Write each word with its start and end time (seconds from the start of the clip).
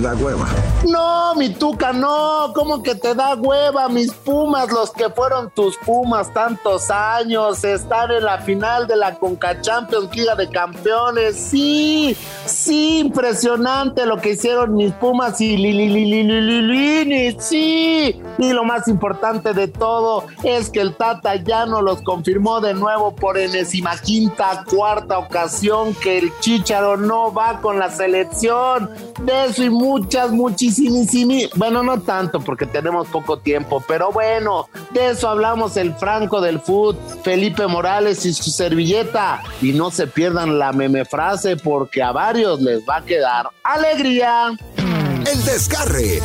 da 0.00 0.14
hueva. 0.14 0.46
No, 0.88 1.34
mi 1.34 1.50
tuca, 1.50 1.92
no. 1.92 2.52
¿Cómo 2.54 2.82
que 2.82 2.94
te 2.94 3.14
da 3.14 3.34
hueva? 3.34 3.88
Mis 3.88 4.12
Pumas, 4.12 4.70
los 4.70 4.90
que 4.90 5.10
fueron 5.10 5.50
tus 5.50 5.76
Pumas 5.78 6.32
tantos 6.32 6.90
años, 6.90 7.62
están 7.64 8.10
en 8.10 8.24
la 8.24 8.38
final 8.38 8.86
de 8.86 8.96
la 8.96 9.18
Conca 9.18 9.60
Champions, 9.60 10.14
Liga 10.14 10.34
de 10.34 10.48
Campeones. 10.48 11.36
Sí, 11.36 12.16
sí, 12.46 13.00
impresionante 13.00 14.06
lo 14.06 14.16
que 14.18 14.30
hicieron 14.30 14.74
mis 14.74 14.92
Pumas 14.94 15.40
y 15.40 15.56
Lili, 15.56 15.88
Lili, 15.88 16.22
Lili, 16.24 16.62
Lili, 16.62 17.36
sí. 17.38 18.22
Y 18.38 18.52
lo 18.52 18.64
más 18.64 18.88
importante 18.88 19.52
de 19.52 19.68
todo 19.68 20.24
es 20.42 20.70
que 20.70 20.80
el 20.80 20.96
Tata 20.96 21.36
ya 21.36 21.66
no 21.66 21.82
los 21.82 22.02
confirmó 22.02 22.60
de 22.60 22.74
nuevo 22.74 23.14
por 23.14 23.38
enésima 23.38 23.98
quinta, 23.98 24.64
cuarta 24.68 25.18
ocasión 25.18 25.94
que 25.94 26.18
el 26.18 26.32
Chicharo 26.40 26.96
no 26.96 27.32
va 27.32 27.60
con 27.60 27.78
la 27.78 27.90
selección. 27.90 28.90
De 29.20 29.44
eso 29.46 29.62
y 29.62 29.70
muchas, 29.90 30.30
muchísimas, 30.30 31.50
bueno, 31.56 31.82
no 31.82 32.00
tanto 32.00 32.40
porque 32.40 32.66
tenemos 32.66 33.08
poco 33.08 33.38
tiempo, 33.38 33.82
pero 33.86 34.12
bueno, 34.12 34.68
de 34.92 35.10
eso 35.10 35.28
hablamos 35.28 35.76
el 35.76 35.94
Franco 35.94 36.40
del 36.40 36.60
Food, 36.60 36.96
Felipe 37.24 37.66
Morales 37.66 38.24
y 38.24 38.32
su 38.32 38.50
servilleta. 38.50 39.42
Y 39.60 39.72
no 39.72 39.90
se 39.90 40.06
pierdan 40.06 40.58
la 40.58 40.72
meme 40.72 41.04
frase 41.04 41.56
porque 41.56 42.02
a 42.02 42.12
varios 42.12 42.60
les 42.60 42.82
va 42.88 42.98
a 42.98 43.04
quedar 43.04 43.48
alegría. 43.64 44.56
El 44.78 45.44
desgarre 45.44 46.20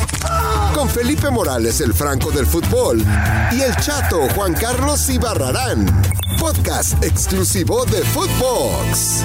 con 0.74 0.88
Felipe 0.88 1.30
Morales, 1.30 1.80
el 1.80 1.92
Franco 1.92 2.30
del 2.30 2.46
fútbol, 2.46 3.04
y 3.52 3.60
el 3.60 3.74
chato 3.76 4.28
Juan 4.34 4.54
Carlos 4.54 5.08
Ibarrarán. 5.08 5.86
Podcast 6.38 7.02
exclusivo 7.02 7.84
de 7.86 8.02
Footbox. 8.02 9.24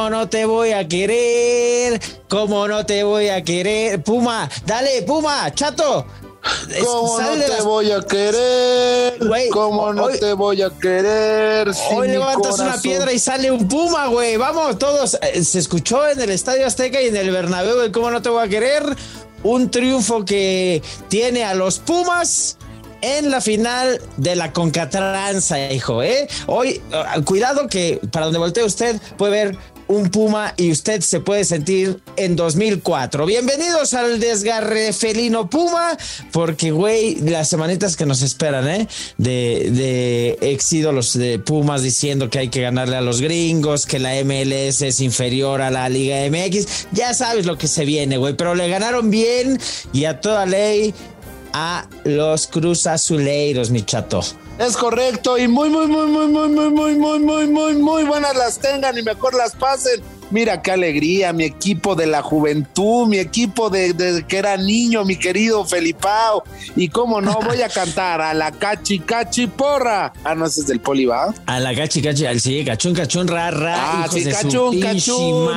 ¿Cómo 0.00 0.08
no 0.08 0.28
te 0.30 0.46
voy 0.46 0.72
a 0.72 0.88
querer? 0.88 2.00
¿Cómo 2.26 2.66
no 2.66 2.86
te 2.86 3.04
voy 3.04 3.28
a 3.28 3.44
querer? 3.44 4.02
Puma, 4.02 4.48
dale, 4.64 5.02
Puma, 5.02 5.52
chato. 5.54 6.06
¿Cómo 6.82 7.20
no 7.20 7.32
te 7.32 7.62
voy 7.62 7.90
a 7.92 8.00
querer? 8.00 9.18
¿Cómo 9.52 9.92
no 9.92 10.08
te 10.08 10.32
voy 10.32 10.62
a 10.62 10.70
querer? 10.70 11.70
hoy 11.92 12.08
levantas 12.08 12.58
una 12.60 12.80
piedra 12.80 13.12
y 13.12 13.18
sale 13.18 13.50
un 13.50 13.68
puma, 13.68 14.06
güey. 14.06 14.38
Vamos, 14.38 14.78
todos. 14.78 15.18
Eh, 15.20 15.44
se 15.44 15.58
escuchó 15.58 16.08
en 16.08 16.18
el 16.18 16.30
Estadio 16.30 16.66
Azteca 16.66 16.98
y 17.02 17.08
en 17.08 17.16
el 17.16 17.30
Bernabéu, 17.30 17.92
¿cómo 17.92 18.10
no 18.10 18.22
te 18.22 18.30
voy 18.30 18.42
a 18.42 18.48
querer? 18.48 18.82
Un 19.42 19.70
triunfo 19.70 20.24
que 20.24 20.82
tiene 21.10 21.44
a 21.44 21.52
los 21.52 21.78
Pumas 21.78 22.56
en 23.02 23.30
la 23.30 23.40
final 23.40 24.00
de 24.16 24.36
la 24.36 24.52
Concatranza, 24.52 25.70
hijo, 25.70 26.02
¿eh? 26.02 26.28
Hoy, 26.46 26.80
ah, 26.92 27.16
cuidado 27.24 27.68
que 27.68 28.00
para 28.10 28.26
donde 28.26 28.38
voltee 28.38 28.64
usted 28.64 29.00
puede 29.16 29.32
ver 29.32 29.58
un 29.90 30.08
Puma 30.08 30.54
y 30.56 30.70
usted 30.70 31.00
se 31.00 31.18
puede 31.18 31.44
sentir 31.44 32.00
en 32.16 32.36
2004. 32.36 33.26
Bienvenidos 33.26 33.92
al 33.92 34.20
desgarre 34.20 34.92
felino 34.92 35.50
Puma, 35.50 35.98
porque, 36.30 36.70
güey, 36.70 37.16
las 37.16 37.48
semanitas 37.48 37.96
que 37.96 38.06
nos 38.06 38.22
esperan, 38.22 38.68
¿eh? 38.68 38.88
De, 39.18 39.68
de 39.72 40.38
ex 40.52 40.72
ídolos 40.72 41.18
de 41.18 41.40
Pumas 41.40 41.82
diciendo 41.82 42.30
que 42.30 42.38
hay 42.38 42.48
que 42.48 42.60
ganarle 42.60 42.96
a 42.96 43.00
los 43.00 43.20
gringos, 43.20 43.84
que 43.84 43.98
la 43.98 44.12
MLS 44.22 44.82
es 44.82 45.00
inferior 45.00 45.60
a 45.60 45.72
la 45.72 45.88
Liga 45.88 46.18
MX. 46.30 46.86
Ya 46.92 47.12
sabes 47.12 47.44
lo 47.44 47.58
que 47.58 47.66
se 47.66 47.84
viene, 47.84 48.16
güey, 48.16 48.34
pero 48.34 48.54
le 48.54 48.68
ganaron 48.68 49.10
bien 49.10 49.58
y 49.92 50.04
a 50.04 50.20
toda 50.20 50.46
ley 50.46 50.94
a 51.52 51.88
los 52.04 52.46
Cruz 52.46 52.86
Azuleiros, 52.86 53.70
mi 53.70 53.82
chato. 53.82 54.22
Es 54.60 54.76
correcto 54.76 55.38
y 55.38 55.48
muy, 55.48 55.70
muy, 55.70 55.86
muy, 55.86 56.06
muy, 56.06 56.26
muy, 56.28 56.48
muy, 56.50 56.70
muy, 56.70 56.94
muy, 56.94 57.18
muy, 57.18 57.46
muy, 57.48 57.74
muy 57.76 58.04
buenas 58.04 58.36
las 58.36 58.58
tengan 58.58 58.98
y 58.98 59.02
mejor 59.02 59.32
las 59.34 59.56
pasen 59.56 60.02
Mira 60.30 60.62
qué 60.62 60.70
alegría, 60.70 61.32
mi 61.32 61.44
equipo 61.44 61.96
de 61.96 62.06
la 62.06 62.22
juventud, 62.22 63.08
mi 63.08 63.18
equipo 63.18 63.68
de, 63.68 64.24
que 64.28 64.38
era 64.38 64.56
niño, 64.56 65.04
mi 65.04 65.16
querido 65.16 65.64
Felipao. 65.64 66.44
Y 66.76 66.88
cómo 66.88 67.20
no, 67.20 67.40
voy 67.40 67.62
a 67.62 67.68
cantar 67.80 68.20
a 68.20 68.32
la 68.32 68.52
cachi 68.52 69.00
cachi 69.00 69.48
porra. 69.48 70.12
Ah, 70.22 70.36
no, 70.36 70.46
ese 70.46 70.60
es 70.60 70.66
del 70.68 70.78
poli, 70.78 71.06
¿va? 71.06 71.34
A 71.46 71.58
la 71.58 71.74
cachi 71.74 72.00
cachi, 72.00 72.26
al 72.26 72.40
sí, 72.40 72.64
cachun 72.64 72.94
cachun 72.94 73.26
ra 73.26 73.50
ra. 73.50 74.02
Ah, 74.04 74.08
sí, 74.08 74.24
cachun 74.24 74.78
cachun. 74.78 75.50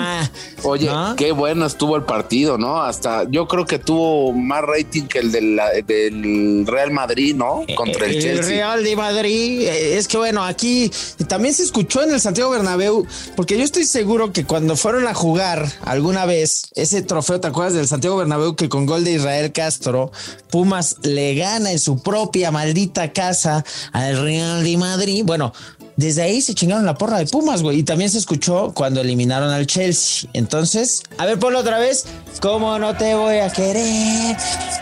Oye, 0.63 0.89
qué 1.17 1.31
bueno 1.31 1.67
estuvo 1.67 1.95
el 1.95 2.03
partido, 2.03 2.57
¿no? 2.57 2.81
Hasta 2.81 3.25
yo 3.29 3.47
creo 3.47 3.65
que 3.65 3.77
tuvo 3.77 4.33
más 4.33 4.63
rating 4.63 5.03
que 5.03 5.19
el 5.19 5.31
del, 5.31 5.59
del 5.85 6.65
Real 6.65 6.91
Madrid, 6.91 7.35
¿no? 7.35 7.63
Contra 7.75 8.07
el, 8.07 8.13
Chelsea. 8.13 8.31
El 8.31 8.43
Real 8.43 8.83
de 8.83 8.95
Madrid. 8.95 9.61
Eh, 9.61 9.97
es 9.97 10.07
que 10.07 10.17
bueno, 10.17 10.43
aquí 10.43 10.89
también 11.27 11.53
se 11.53 11.63
escuchó 11.63 12.01
en 12.03 12.11
el 12.11 12.19
Santiago 12.19 12.49
Bernabéu, 12.49 13.05
porque 13.35 13.57
yo 13.57 13.63
estoy 13.63 13.85
seguro 13.85 14.31
que 14.31 14.45
cuando 14.45 14.62
cuando 14.63 14.77
fueron 14.77 15.07
a 15.07 15.13
jugar 15.13 15.67
alguna 15.83 16.25
vez 16.25 16.67
ese 16.73 17.01
trofeo, 17.01 17.41
¿te 17.41 17.47
acuerdas 17.47 17.73
del 17.73 17.85
Santiago 17.85 18.15
Bernabéu 18.15 18.55
que 18.55 18.69
con 18.69 18.85
gol 18.85 19.03
de 19.03 19.11
Israel 19.11 19.51
Castro, 19.51 20.09
Pumas 20.49 20.95
le 21.01 21.35
gana 21.35 21.73
en 21.73 21.79
su 21.79 22.01
propia 22.01 22.49
maldita 22.49 23.11
casa 23.11 23.65
al 23.91 24.21
Real 24.21 24.63
de 24.63 24.77
Madrid? 24.77 25.23
Bueno, 25.25 25.51
desde 25.95 26.21
ahí 26.23 26.41
se 26.41 26.55
chingaron 26.55 26.85
la 26.85 26.95
porra 26.95 27.17
de 27.17 27.25
Pumas, 27.25 27.61
güey. 27.61 27.79
Y 27.79 27.83
también 27.83 28.09
se 28.09 28.17
escuchó 28.17 28.71
cuando 28.73 29.01
eliminaron 29.01 29.49
al 29.49 29.67
Chelsea. 29.67 30.29
Entonces, 30.33 31.03
a 31.17 31.25
ver, 31.25 31.39
ponlo 31.39 31.59
otra 31.59 31.79
vez. 31.79 32.05
¿Cómo 32.41 32.79
no 32.79 32.95
te 32.95 33.15
voy 33.15 33.37
a 33.37 33.49
querer? 33.49 34.35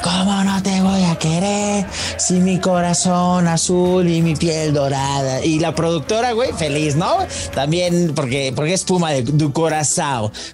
¿Cómo 0.04 0.44
no 0.44 0.64
te 0.64 0.82
voy 0.82 1.04
a 1.04 1.18
querer? 1.18 1.86
Si 2.18 2.36
mi 2.36 2.60
corazón 2.60 3.48
azul 3.48 4.08
y 4.08 4.22
mi 4.22 4.36
piel 4.36 4.74
dorada. 4.74 5.44
Y 5.44 5.60
la 5.60 5.76
productora, 5.76 6.32
güey, 6.32 6.54
feliz, 6.54 6.96
¿no? 6.96 7.18
También 7.54 8.14
porque, 8.16 8.54
porque 8.56 8.74
es 8.74 8.84
Puma 8.84 9.12
de 9.12 9.24
tu 9.24 9.52
corazón. 9.52 9.82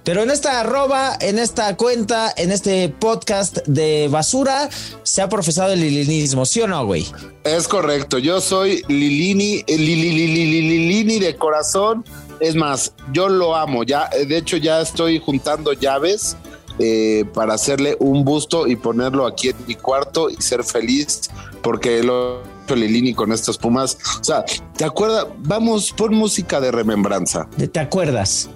Pero 0.03 0.23
en 0.23 0.31
esta 0.31 0.59
arroba, 0.61 1.17
en 1.19 1.39
esta 1.39 1.75
cuenta, 1.77 2.33
en 2.35 2.51
este 2.51 2.89
podcast 2.89 3.59
de 3.67 4.07
basura, 4.09 4.69
se 5.03 5.21
ha 5.21 5.29
profesado 5.29 5.73
el 5.73 5.81
lilinismo, 5.81 6.45
¿sí 6.45 6.61
o 6.61 6.67
no, 6.67 6.85
güey? 6.85 7.05
Es 7.43 7.67
correcto. 7.67 8.17
Yo 8.17 8.41
soy 8.41 8.83
Lilini, 8.89 9.63
Lili, 9.67 10.11
Lili, 10.11 10.46
Lili 10.51 11.19
de 11.19 11.35
corazón. 11.35 12.03
Es 12.39 12.55
más, 12.55 12.93
yo 13.11 13.29
lo 13.29 13.55
amo. 13.55 13.83
Ya, 13.83 14.09
de 14.09 14.37
hecho, 14.37 14.57
ya 14.57 14.81
estoy 14.81 15.19
juntando 15.19 15.73
llaves 15.73 16.35
eh, 16.79 17.25
para 17.33 17.55
hacerle 17.55 17.97
un 17.99 18.23
busto 18.23 18.67
y 18.67 18.75
ponerlo 18.75 19.25
aquí 19.25 19.49
en 19.49 19.55
mi 19.67 19.75
cuarto 19.75 20.29
y 20.29 20.35
ser 20.41 20.63
feliz 20.63 21.29
porque 21.61 22.03
lo 22.03 22.41
Lilini 22.75 23.13
con 23.13 23.31
estas 23.31 23.57
pumas. 23.57 23.97
O 24.19 24.23
sea, 24.23 24.43
¿te 24.75 24.85
acuerdas? 24.85 25.27
Vamos 25.39 25.93
por 25.93 26.11
música 26.11 26.59
de 26.59 26.71
remembranza. 26.71 27.47
¿Te 27.71 27.79
acuerdas? 27.79 28.49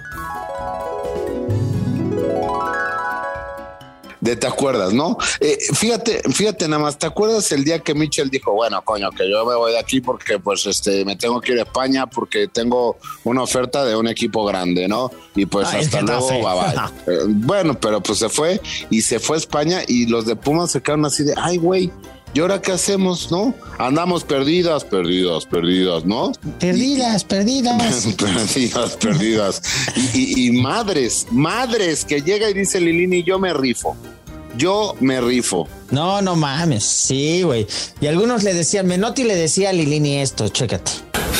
De 4.22 4.36
te 4.36 4.48
acuerdas, 4.48 4.94
¿no? 4.94 5.18
Eh, 5.40 5.58
fíjate, 5.74 6.22
fíjate 6.32 6.68
nada 6.68 6.82
más, 6.82 6.98
¿te 6.98 7.08
acuerdas 7.08 7.52
el 7.52 7.64
día 7.64 7.80
que 7.80 7.94
Mitchell 7.94 8.30
dijo, 8.30 8.54
bueno, 8.54 8.82
coño, 8.84 9.09
que 9.12 9.30
yo 9.30 9.46
me 9.46 9.56
voy 9.56 9.74
de 9.74 9.80
aquí 9.80 10.00
porque 10.00 10.40
pues 10.40 10.66
este 10.68 11.04
me 11.04 11.16
tengo 11.16 11.42
que 11.42 11.54
ir 11.54 11.59
a 11.59 11.64
España 11.64 12.08
porque 12.08 12.48
tengo 12.48 12.98
una 13.24 13.42
oferta 13.44 13.84
de 13.84 13.96
un 13.96 14.08
equipo 14.08 14.46
grande, 14.46 14.88
¿no? 14.88 15.12
Y 15.36 15.46
pues 15.48 15.68
hasta 15.74 16.02
luego, 16.02 16.30
bye 16.30 16.40
bye. 16.42 16.82
Eh, 17.08 17.20
bueno, 17.26 17.80
pero 17.80 18.02
pues 18.02 18.20
se 18.20 18.30
fue 18.30 18.62
y 18.90 19.02
se 19.02 19.20
fue 19.20 19.38
a 19.38 19.40
España 19.40 19.82
y 19.88 20.06
los 20.06 20.26
de 20.26 20.36
Pumas 20.36 20.72
se 20.72 20.82
quedaron 20.82 21.06
así 21.06 21.23
de, 21.23 21.34
ay, 21.35 21.58
güey, 21.58 21.91
¿Y 22.34 22.40
ahora 22.40 22.62
qué 22.62 22.72
hacemos, 22.72 23.30
no? 23.30 23.54
Andamos 23.78 24.24
perdidas, 24.24 24.86
perdidas, 24.86 25.46
perdidas, 25.46 26.06
¿no? 26.06 26.32
Perdidas, 26.60 27.26
perdidas. 27.26 28.08
perdidas, 28.18 28.96
perdidas. 28.96 29.62
Y, 30.14 30.48
y, 30.48 30.52
madres, 30.52 31.28
madres 31.30 32.06
que 32.06 32.22
llega 32.22 32.50
y 32.50 32.54
dice 32.54 32.80
Lilini, 32.80 33.24
yo 33.24 33.38
me 33.38 33.54
rifo. 33.54 33.98
Yo 34.56 34.96
me 35.02 35.20
rifo. 35.20 35.68
No, 35.92 36.22
no 36.22 36.38
mames. 36.38 36.86
Sí, 36.86 37.42
güey. 37.44 37.68
Y 38.00 38.08
algunos 38.08 38.44
le 38.44 38.54
decían, 38.54 38.88
Menotti 38.88 39.24
le 39.24 39.36
decía 39.36 39.72
a 39.72 39.74
Lilini 39.74 40.18
esto, 40.18 40.48
chécate. 40.48 40.92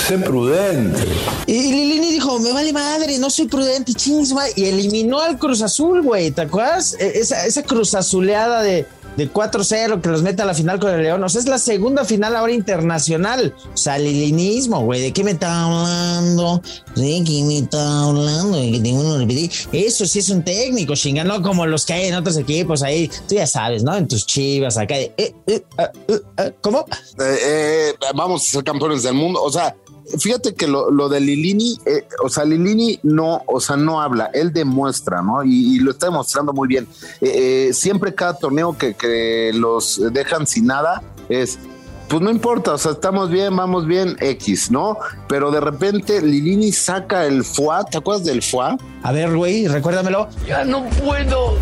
Sé 0.08 0.18
prudente. 0.18 1.04
Y 1.48 1.72
Lilini 1.72 2.12
dijo, 2.12 2.38
me 2.40 2.52
vale 2.52 2.74
madre, 2.74 3.18
no 3.18 3.30
soy 3.30 3.48
prudente, 3.48 3.94
chingos, 3.94 4.34
Y 4.56 4.66
eliminó 4.66 5.22
al 5.22 5.38
Cruz 5.38 5.62
Azul, 5.62 6.02
güey. 6.02 6.32
¿Te 6.32 6.42
acuerdas? 6.42 6.96
E, 7.00 7.20
esa, 7.20 7.46
esa 7.46 7.64
cruz 7.64 7.94
azuleada 7.94 8.62
de 8.62 8.86
de 9.18 9.32
4-0 9.32 10.02
que 10.02 10.10
los 10.10 10.22
mete 10.22 10.42
a 10.42 10.46
la 10.46 10.54
final 10.54 10.80
con 10.80 10.92
el 10.94 11.04
León. 11.04 11.24
O 11.24 11.30
sea, 11.30 11.42
es 11.42 11.48
la 11.48 11.58
segunda 11.58 12.06
final 12.06 12.36
ahora 12.36 12.54
internacional. 12.54 13.54
O 13.74 13.78
sea, 13.78 13.98
lilinismo, 13.98 14.82
güey. 14.82 15.02
¿De 15.02 15.12
qué 15.12 15.24
me 15.24 15.32
está 15.32 15.64
hablando? 15.64 16.62
¿De 16.96 17.24
qué 17.26 17.44
me 17.44 17.60
está 17.60 18.04
hablando? 18.04 18.58
¿De 18.58 18.72
que 18.72 18.80
tengo 18.80 19.02
uno 19.02 19.28
Eso 19.72 20.06
sí 20.06 20.20
es 20.20 20.30
un 20.30 20.44
técnico, 20.44 20.96
chinga, 20.96 21.24
no 21.24 21.42
como 21.42 21.66
los 21.66 21.86
que 21.86 21.94
hay 21.94 22.08
en 22.08 22.16
otros 22.16 22.38
equipos 22.38 22.84
ahí. 22.84 23.10
Tú 23.28 23.36
ya 23.36 23.48
sabes, 23.48 23.84
¿no? 23.84 23.96
En 23.96 24.08
tus 24.08 24.26
chivas, 24.26 24.78
acá. 24.78 24.98
Eh, 24.98 25.14
eh, 25.18 25.64
ah, 25.78 25.92
uh, 26.08 26.18
ah, 26.38 26.52
¿Cómo? 26.62 26.86
Eh, 27.20 27.94
vamos 28.16 28.42
a 28.42 28.52
ser 28.52 28.64
campeones 28.64 29.04
del 29.04 29.14
mundo. 29.14 29.42
O 29.42 29.52
sea, 29.52 29.76
fíjate 30.20 30.54
que 30.54 30.68
lo, 30.68 31.10
de 31.10 31.20
Lilini, 31.20 31.80
eh, 31.86 32.08
o 32.24 32.30
sea, 32.30 32.46
Lilini 32.46 33.00
no, 33.04 33.42
o 33.46 33.60
sea, 33.60 33.78
no 33.78 34.02
habla, 34.02 34.30
él 34.34 34.54
demuestra, 34.54 35.22
¿no? 35.22 35.44
Y, 35.44 35.80
lo 35.80 35.92
está 35.92 36.08
demostrando 36.08 36.54
muy 36.54 36.68
bien. 36.68 36.88
Eh, 37.22 37.68
eh, 37.70 37.74
siempre 37.74 38.14
cada 38.14 38.36
torneo 38.36 38.78
que, 38.78 38.94
que, 38.94 39.52
los 39.54 40.02
dejan 40.12 40.48
sin 40.48 40.68
nada 40.68 41.02
es, 41.30 41.60
pues 42.08 42.22
no 42.22 42.30
importa, 42.30 42.74
o 42.74 42.78
sea, 42.78 42.92
estamos 42.92 43.30
bien, 43.30 43.56
vamos 43.56 43.86
bien, 43.86 44.18
X, 44.20 44.70
¿no? 44.70 44.98
Pero 45.28 45.50
de 45.52 45.62
repente 45.62 46.22
Lilini 46.22 46.72
saca 46.72 47.26
el 47.26 47.44
FUA, 47.44 47.86
¿te 47.86 47.98
acuerdas 47.98 48.26
del 48.26 48.42
FUA? 48.42 48.78
A 49.04 49.12
ver, 49.12 49.36
güey, 49.36 49.68
recuérdamelo. 49.68 50.28
Ya 50.46 50.64
no 50.64 50.86
puedo, 50.90 51.58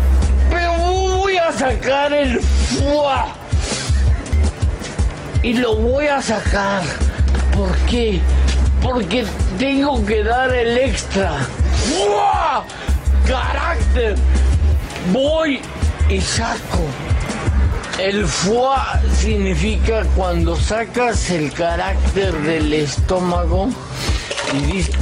pero 0.50 0.72
voy 1.18 1.36
a 1.36 1.52
sacar 1.52 2.12
el 2.12 2.40
FUA. 2.40 3.26
Y 5.42 5.54
lo 5.54 5.76
voy 5.76 6.06
a 6.06 6.20
sacar. 6.20 6.82
¿Por 7.60 7.76
qué? 7.90 8.18
porque 8.82 9.26
tengo 9.58 10.02
que 10.06 10.24
dar 10.24 10.54
el 10.54 10.78
extra. 10.78 11.46
¡Wow! 11.98 12.64
¡Carácter! 13.26 14.16
Voy 15.12 15.60
y 16.08 16.20
saco. 16.22 16.86
El 17.98 18.26
foie 18.26 18.78
significa 19.14 20.04
cuando 20.16 20.56
sacas 20.56 21.28
el 21.28 21.52
carácter 21.52 22.32
del 22.40 22.72
estómago 22.72 23.68
y 24.54 24.72
dices, 24.72 24.96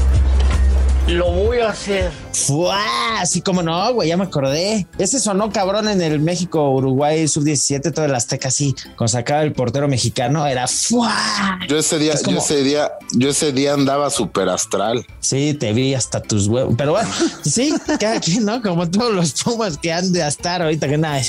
lo 1.09 1.33
voy 1.33 1.59
a 1.59 1.71
hacer. 1.71 2.11
¡Fua! 2.33 3.21
Así 3.21 3.41
como 3.41 3.63
no, 3.63 3.93
güey, 3.95 4.09
ya 4.09 4.17
me 4.17 4.25
acordé. 4.25 4.87
Ese 4.99 5.19
sonó 5.19 5.51
cabrón 5.51 5.89
en 5.89 6.01
el 6.01 6.21
México-Uruguay 6.21 7.27
sub-17, 7.27 7.93
todo 7.93 8.05
el 8.05 8.15
Azteca 8.15 8.49
así, 8.49 8.75
cuando 8.97 9.09
sacaba 9.09 9.43
el 9.43 9.53
portero 9.53 9.89
mexicano, 9.89 10.47
era 10.47 10.69
¡fua! 10.69 11.59
Yo 11.69 11.79
ese 11.79 11.99
día, 11.99 12.15
yo 12.27 12.39
ese 12.39 12.63
día, 12.63 12.93
yo 13.13 13.31
ese 13.31 13.53
día 13.53 13.75
andaba 13.75 14.11
súper 14.11 14.49
astral. 14.49 15.07
Sí, 15.21 15.55
te 15.55 15.73
vi 15.73 15.95
hasta 15.95 16.23
tus 16.23 16.47
huevos. 16.47 16.75
Pero 16.77 16.93
bueno, 16.93 17.11
sí, 17.43 17.75
cada 17.99 18.21
quien, 18.21 18.45
¿no? 18.45 18.63
Como 18.63 18.89
todos 18.91 19.13
los 19.13 19.43
pumas 19.43 19.79
que 19.79 19.93
han 19.93 20.13
de 20.13 20.27
estar 20.27 20.63
ahorita 20.63 20.89
que 20.89 20.99
nada. 20.99 21.21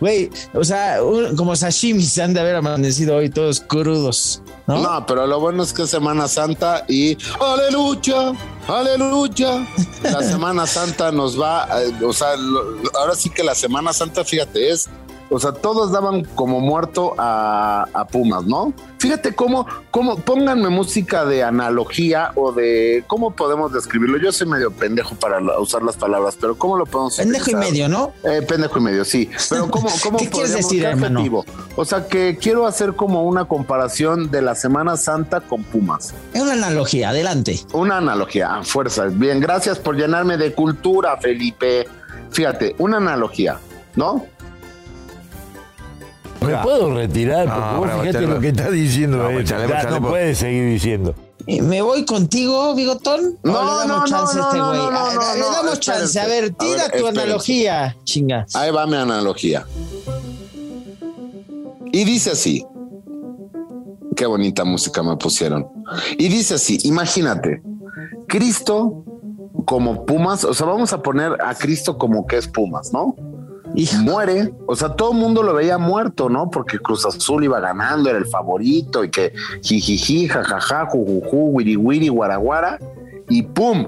Güey, 0.00 0.30
o 0.54 0.64
sea, 0.64 0.98
como 1.36 1.56
sashimi 1.56 2.02
se 2.02 2.22
han 2.22 2.34
de 2.34 2.40
haber 2.40 2.56
amanecido 2.56 3.16
hoy 3.16 3.30
todos 3.30 3.60
crudos. 3.60 4.42
¿No? 4.66 4.82
¿no? 4.82 5.06
pero 5.06 5.26
lo 5.28 5.38
bueno 5.38 5.62
es 5.62 5.72
que 5.72 5.82
es 5.82 5.90
Semana 5.90 6.26
Santa 6.26 6.84
y 6.88 7.16
aleluya, 7.40 8.32
aleluya. 8.68 9.66
La 10.02 10.22
Semana 10.22 10.66
Santa 10.66 11.12
nos 11.12 11.40
va, 11.40 11.68
eh, 11.82 11.92
o 12.04 12.12
sea, 12.12 12.28
ahora 12.94 13.14
sí 13.14 13.30
que 13.30 13.42
la 13.42 13.54
Semana 13.54 13.92
Santa, 13.92 14.24
fíjate, 14.24 14.70
es 14.70 14.88
o 15.28 15.40
sea, 15.40 15.52
todos 15.52 15.92
daban 15.92 16.24
como 16.34 16.60
muerto 16.60 17.14
a, 17.18 18.06
Pumas, 18.10 18.44
¿no? 18.44 18.72
Fíjate 18.98 19.34
cómo, 19.34 19.66
cómo, 19.90 20.16
pónganme 20.16 20.68
música 20.68 21.24
de 21.24 21.42
analogía 21.42 22.30
o 22.36 22.52
de 22.52 23.04
cómo 23.06 23.34
podemos 23.34 23.72
describirlo. 23.72 24.18
Yo 24.18 24.30
soy 24.30 24.46
medio 24.46 24.70
pendejo 24.70 25.16
para 25.16 25.40
usar 25.58 25.82
las 25.82 25.96
palabras, 25.96 26.36
pero 26.40 26.56
¿cómo 26.56 26.76
lo 26.76 26.86
podemos 26.86 27.16
Pendejo 27.16 27.50
y 27.50 27.54
medio, 27.56 27.88
¿no? 27.88 28.12
Eh, 28.22 28.42
pendejo 28.42 28.78
y 28.78 28.82
medio, 28.82 29.04
sí. 29.04 29.28
Pero 29.50 29.68
¿cómo, 29.70 29.88
cómo 30.02 30.18
¿Qué 30.18 30.30
quieres 30.30 30.54
decir, 30.54 30.84
hermano? 30.84 31.44
O 31.74 31.84
sea, 31.84 32.06
que 32.06 32.38
quiero 32.40 32.66
hacer 32.66 32.94
como 32.94 33.24
una 33.24 33.46
comparación 33.46 34.30
de 34.30 34.42
la 34.42 34.54
Semana 34.54 34.96
Santa 34.96 35.40
con 35.40 35.64
Pumas. 35.64 36.14
Es 36.32 36.42
una 36.42 36.52
analogía, 36.52 37.10
adelante. 37.10 37.60
Una 37.72 37.98
analogía, 37.98 38.60
fuerza. 38.62 39.06
Bien, 39.06 39.40
gracias 39.40 39.78
por 39.78 39.96
llenarme 39.96 40.36
de 40.36 40.52
cultura, 40.52 41.16
Felipe. 41.16 41.88
Fíjate, 42.30 42.76
una 42.78 42.98
analogía, 42.98 43.58
¿no? 43.96 44.26
¿Me 46.46 46.56
puedo 46.62 46.94
retirar? 46.94 47.46
Porque 47.46 47.76
vos 47.76 48.02
fíjate 48.02 48.26
lo 48.26 48.40
que 48.40 48.48
está 48.48 48.70
diciendo 48.70 49.18
no, 49.18 49.40
ya 49.40 49.90
no 49.90 50.08
puede 50.08 50.34
seguir 50.34 50.68
diciendo. 50.68 51.14
¿Me 51.46 51.80
voy 51.80 52.04
contigo, 52.04 52.74
Bigotón? 52.74 53.38
No, 53.44 53.52
no, 53.52 53.82
le 53.82 53.88
damos 53.88 54.10
chance 54.10 54.38
a 54.38 54.42
este 54.42 54.60
güey? 54.60 54.78
le 54.78 55.44
damos 55.44 55.80
chance. 55.80 56.20
A 56.20 56.26
ver, 56.26 56.54
tira 56.54 56.88
tu 56.88 57.06
analogía, 57.06 57.96
chinga. 58.04 58.46
Ahí 58.54 58.70
va 58.70 58.86
mi 58.86 58.96
analogía. 58.96 59.64
Y 61.92 62.04
dice 62.04 62.32
así. 62.32 62.66
Qué 64.16 64.26
bonita 64.26 64.64
música 64.64 65.02
me 65.02 65.16
pusieron. 65.16 65.68
Y 66.18 66.28
dice 66.28 66.54
así, 66.54 66.78
imagínate, 66.84 67.62
Cristo 68.26 69.04
como 69.66 70.06
Pumas, 70.06 70.44
o 70.44 70.54
sea, 70.54 70.66
vamos 70.66 70.92
a 70.92 71.02
poner 71.02 71.36
a 71.42 71.54
Cristo 71.54 71.98
como 71.98 72.26
que 72.26 72.38
es 72.38 72.48
Pumas, 72.48 72.92
¿no? 72.92 73.14
Y 73.76 73.88
muere. 73.98 74.52
O 74.66 74.74
sea, 74.74 74.88
todo 74.88 75.12
el 75.12 75.18
mundo 75.18 75.42
lo 75.42 75.54
veía 75.54 75.78
muerto, 75.78 76.28
¿no? 76.28 76.50
Porque 76.50 76.78
Cruz 76.78 77.04
Azul 77.04 77.44
iba 77.44 77.60
ganando, 77.60 78.08
era 78.08 78.18
el 78.18 78.26
favorito 78.26 79.04
y 79.04 79.10
que 79.10 79.32
jijiji, 79.62 80.26
jajaja, 80.26 80.86
jujuju, 80.86 81.50
wiri 81.52 81.76
wiri, 81.76 82.08
guaraguara 82.08 82.78
y 83.28 83.42
¡pum! 83.42 83.86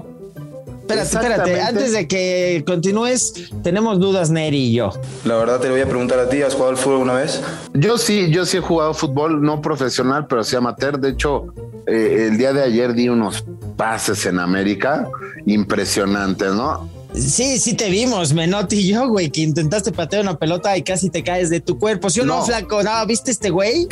Espérate, 0.81 1.09
espérate, 1.09 1.61
antes 1.61 1.91
de 1.91 2.07
que 2.07 2.63
continúes, 2.65 3.51
tenemos 3.61 3.99
dudas 3.99 4.31
Neri 4.31 4.69
y 4.69 4.73
yo. 4.73 4.91
La 5.23 5.35
verdad 5.35 5.59
te 5.59 5.67
lo 5.67 5.73
voy 5.73 5.81
a 5.81 5.87
preguntar 5.87 6.17
a 6.17 6.29
ti, 6.29 6.41
¿has 6.41 6.53
jugado 6.53 6.71
al 6.71 6.77
fútbol 6.77 6.93
alguna 6.93 7.13
vez? 7.13 7.43
Yo 7.73 7.99
sí, 7.99 8.31
yo 8.31 8.43
sí 8.43 8.57
he 8.57 8.59
jugado 8.59 8.95
fútbol, 8.95 9.39
no 9.39 9.61
profesional, 9.61 10.25
pero 10.27 10.43
sí 10.43 10.55
amateur. 10.55 10.99
De 10.99 11.09
hecho, 11.09 11.53
eh, 11.85 12.27
el 12.29 12.39
día 12.39 12.53
de 12.53 12.63
ayer 12.63 12.95
di 12.95 13.07
unos 13.07 13.45
pases 13.77 14.25
en 14.25 14.39
América 14.39 15.07
impresionantes, 15.45 16.53
¿no? 16.53 16.89
Sí, 17.13 17.57
sí 17.59 17.73
te 17.73 17.89
vimos, 17.89 18.33
Menotti 18.33 18.77
y 18.77 18.87
yo, 18.89 19.07
güey, 19.09 19.29
que 19.29 19.41
intentaste 19.41 19.91
patear 19.91 20.21
una 20.21 20.37
pelota 20.37 20.77
y 20.77 20.83
casi 20.83 21.09
te 21.09 21.23
caes 21.23 21.49
de 21.49 21.59
tu 21.59 21.79
cuerpo. 21.79 22.09
¿Sí 22.09 22.19
o 22.19 22.25
no, 22.25 22.43
flaco? 22.43 22.83
No, 22.83 23.05
¿viste 23.05 23.31
este 23.31 23.49
güey? 23.49 23.87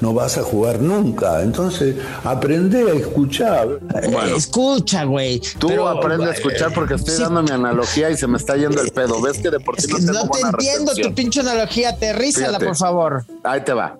No 0.00 0.12
vas 0.14 0.38
a 0.38 0.42
jugar 0.42 0.80
nunca. 0.80 1.42
Entonces, 1.42 1.96
aprende 2.24 2.90
a 2.90 2.94
escuchar. 2.94 3.80
Bueno, 4.10 4.36
Escucha, 4.36 5.04
güey. 5.04 5.40
Tú 5.58 5.86
aprende 5.86 6.26
a 6.26 6.32
escuchar 6.32 6.72
porque 6.72 6.94
estoy 6.94 7.16
dando 7.18 7.42
mi 7.42 7.50
analogía 7.50 8.10
y 8.10 8.16
se 8.16 8.26
me 8.26 8.36
está 8.36 8.56
yendo 8.56 8.80
el 8.80 8.90
pedo. 8.90 9.20
¿Ves 9.20 9.38
que 9.38 9.50
de 9.50 9.60
por 9.60 9.80
sí 9.80 9.90
no, 9.90 10.12
no 10.12 10.28
te 10.28 10.40
entiendo 10.40 10.92
tu 10.94 11.14
pinche 11.14 11.40
analogía. 11.40 11.90
Aterrízala, 11.90 12.58
por 12.58 12.76
favor. 12.76 13.24
Ahí 13.42 13.62
te 13.62 13.72
va. 13.72 13.98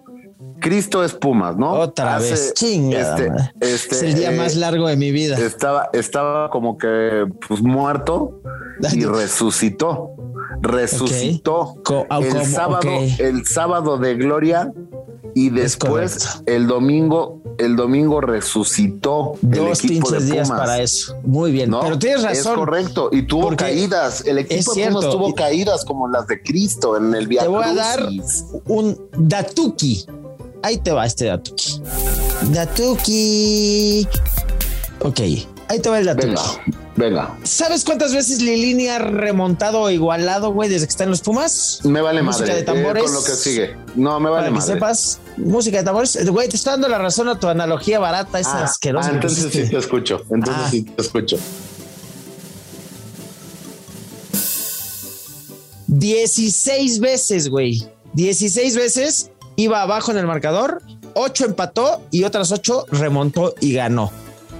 Cristo 0.60 1.02
es 1.04 1.14
Pumas, 1.14 1.56
¿no? 1.56 1.72
Otra 1.72 2.18
vez, 2.18 2.54
chinga. 2.54 3.00
Este, 3.00 3.32
este, 3.60 3.94
es 3.94 4.02
el 4.02 4.14
día 4.14 4.30
más 4.32 4.54
eh, 4.54 4.58
largo 4.58 4.88
de 4.88 4.96
mi 4.96 5.10
vida. 5.10 5.38
Estaba, 5.38 5.90
estaba 5.92 6.50
como 6.50 6.78
que 6.78 7.26
pues 7.48 7.62
muerto 7.62 8.40
y 8.92 9.04
resucitó. 9.04 10.10
Resucitó 10.62 11.76
el 12.20 12.44
sábado, 12.44 12.90
el 13.18 13.46
sábado 13.46 13.96
de 13.96 14.14
gloria 14.14 14.72
y 15.34 15.50
después 15.50 16.42
el 16.46 16.66
domingo, 16.66 17.40
el 17.58 17.76
domingo 17.76 18.20
resucitó 18.20 19.34
Dos 19.40 19.82
el 19.82 19.90
equipo 19.90 20.10
de 20.10 20.18
Pumas. 20.18 20.30
días 20.30 20.50
para 20.50 20.82
eso. 20.82 21.16
Muy 21.22 21.52
bien, 21.52 21.70
pero 21.80 21.98
tienes 21.98 22.22
razón. 22.22 22.52
Es 22.52 22.58
correcto 22.58 23.08
y 23.12 23.22
tuvo 23.22 23.56
caídas. 23.56 24.26
El 24.26 24.38
equipo 24.38 24.74
de 24.74 24.88
Pumas 24.88 25.10
tuvo 25.10 25.34
caídas 25.34 25.84
como 25.84 26.08
las 26.08 26.26
de 26.26 26.42
Cristo 26.42 26.96
en 26.96 27.14
el 27.14 27.26
viaje. 27.26 27.46
Te 27.46 27.52
voy 27.52 27.64
a 27.64 27.74
dar 27.74 28.08
un 28.66 29.00
datuki 29.16 30.04
Ahí 30.62 30.76
te 30.78 30.92
va 30.92 31.06
este 31.06 31.26
Datuki. 31.26 31.80
Datuki. 32.52 34.08
Ok, 35.00 35.20
ahí 35.68 35.80
te 35.80 35.88
va 35.88 35.98
el 35.98 36.04
Datuki. 36.04 36.26
Venga, 36.26 36.42
venga. 36.96 37.38
¿Sabes 37.44 37.84
cuántas 37.84 38.12
veces 38.12 38.42
Lilini 38.42 38.88
ha 38.88 38.98
remontado 38.98 39.80
o 39.80 39.90
igualado, 39.90 40.52
güey, 40.52 40.68
desde 40.68 40.86
que 40.86 40.90
está 40.90 41.04
en 41.04 41.10
los 41.10 41.22
Pumas? 41.22 41.80
Me 41.84 42.02
vale 42.02 42.22
música 42.22 42.48
madre. 42.48 42.60
de 42.60 42.62
tambores. 42.64 43.02
Eh, 43.02 43.06
con 43.06 43.14
lo 43.14 43.24
que 43.24 43.32
sigue. 43.32 43.76
No, 43.94 44.20
me 44.20 44.28
vale 44.28 44.48
Para 44.48 44.60
que 44.60 44.66
sepas, 44.66 45.20
música 45.38 45.78
de 45.78 45.84
tambores. 45.84 46.30
Güey, 46.30 46.48
te 46.48 46.56
está 46.56 46.72
dando 46.72 46.88
la 46.88 46.98
razón 46.98 47.28
a 47.28 47.40
tu 47.40 47.48
analogía 47.48 47.98
barata, 47.98 48.38
esa 48.38 48.60
ah, 48.60 48.64
asquerosa. 48.64 49.08
Ah, 49.08 49.14
entonces 49.14 49.50
sí 49.50 49.70
te 49.70 49.78
escucho. 49.78 50.22
Entonces 50.30 50.62
ah. 50.66 50.68
sí 50.70 50.82
te 50.82 51.00
escucho. 51.00 51.38
16 55.86 57.00
veces, 57.00 57.48
güey. 57.48 57.88
16 58.12 58.76
veces 58.76 59.30
iba 59.62 59.82
abajo 59.82 60.10
en 60.12 60.18
el 60.18 60.26
marcador, 60.26 60.82
ocho 61.14 61.44
empató 61.44 62.02
y 62.10 62.24
otras 62.24 62.52
ocho 62.52 62.86
remontó 62.90 63.54
y 63.60 63.72
ganó. 63.74 64.10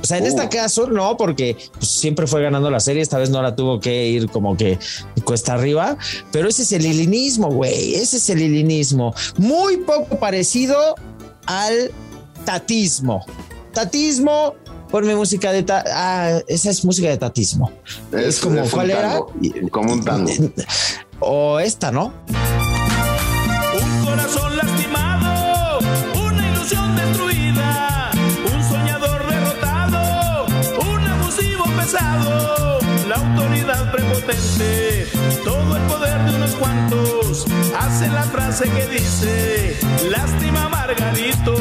O 0.03 0.07
sea, 0.07 0.17
en 0.17 0.27
este 0.27 0.49
caso 0.49 0.87
no, 0.87 1.17
porque 1.17 1.57
pues, 1.73 1.89
siempre 1.89 2.27
fue 2.27 2.43
ganando 2.43 2.71
la 2.71 2.81
serie, 2.81 3.03
esta 3.03 3.19
vez 3.19 3.29
no 3.29 3.43
la 3.43 3.55
tuvo 3.55 3.81
que 3.81 4.09
ir 4.09 4.31
como 4.31 4.57
que 4.57 4.79
cuesta 5.25 5.55
arriba, 5.55 5.99
pero 6.33 6.49
ese 6.49 6.63
es 6.63 6.73
el 6.73 6.87
ilinismo, 6.87 7.51
güey, 7.51 7.95
ese 7.95 8.17
es 8.17 8.31
el 8.31 8.41
ilinismo. 8.41 9.15
Muy 9.37 9.79
poco 9.79 10.19
parecido 10.19 10.95
al 11.47 11.91
tatismo. 12.47 13.27
Tatismo, 13.75 14.55
ponme 14.91 15.15
música 15.15 15.53
de... 15.53 15.65
ah, 15.69 16.41
esa 16.49 16.71
es 16.71 16.85
música 16.85 17.11
de 17.11 17.19
tatismo. 17.19 17.71
Es, 18.13 18.41
como, 18.41 18.63
¿cuál 18.71 18.91
era? 18.91 19.21
Como 19.71 19.93
un 19.93 20.05
tango. 20.05 20.31
O 21.23 21.61
esta, 21.61 21.93
¿no? 21.93 22.15
La 33.09 33.15
autoridad 33.17 33.91
prepotente, 33.93 35.07
todo 35.45 35.77
el 35.77 35.83
poder 35.85 36.23
de 36.25 36.37
unos 36.37 36.51
cuantos, 36.53 37.47
hace 37.79 38.09
la 38.09 38.23
frase 38.25 38.65
que 38.71 38.87
dice, 38.89 39.77
lástima 40.11 40.69
Margarito. 40.69 41.55